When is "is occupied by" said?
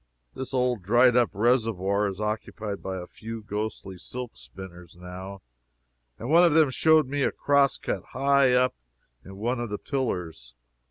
2.07-2.97